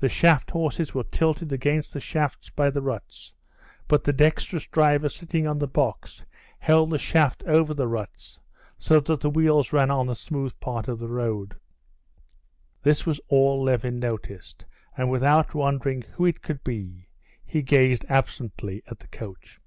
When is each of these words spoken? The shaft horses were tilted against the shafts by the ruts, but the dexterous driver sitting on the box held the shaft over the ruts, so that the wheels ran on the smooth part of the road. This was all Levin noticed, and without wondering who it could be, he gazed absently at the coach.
The 0.00 0.08
shaft 0.08 0.50
horses 0.52 0.94
were 0.94 1.04
tilted 1.04 1.52
against 1.52 1.92
the 1.92 2.00
shafts 2.00 2.48
by 2.48 2.70
the 2.70 2.80
ruts, 2.80 3.34
but 3.86 4.02
the 4.02 4.12
dexterous 4.14 4.66
driver 4.66 5.10
sitting 5.10 5.46
on 5.46 5.58
the 5.58 5.66
box 5.66 6.24
held 6.58 6.88
the 6.88 6.98
shaft 6.98 7.42
over 7.46 7.74
the 7.74 7.86
ruts, 7.86 8.40
so 8.78 8.98
that 9.00 9.20
the 9.20 9.28
wheels 9.28 9.70
ran 9.70 9.90
on 9.90 10.06
the 10.06 10.14
smooth 10.14 10.58
part 10.58 10.88
of 10.88 10.98
the 10.98 11.08
road. 11.10 11.54
This 12.82 13.04
was 13.04 13.20
all 13.28 13.62
Levin 13.64 13.98
noticed, 13.98 14.64
and 14.96 15.10
without 15.10 15.54
wondering 15.54 16.00
who 16.00 16.24
it 16.24 16.40
could 16.40 16.64
be, 16.64 17.08
he 17.44 17.60
gazed 17.60 18.06
absently 18.08 18.82
at 18.86 19.00
the 19.00 19.08
coach. 19.08 19.60